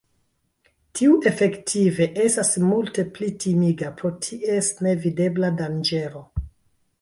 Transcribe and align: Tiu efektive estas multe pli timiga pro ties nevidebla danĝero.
Tiu 0.99 1.17
efektive 1.31 2.07
estas 2.23 2.49
multe 2.69 3.05
pli 3.19 3.29
timiga 3.45 3.93
pro 4.01 4.13
ties 4.29 4.71
nevidebla 4.89 5.53
danĝero. 5.63 6.25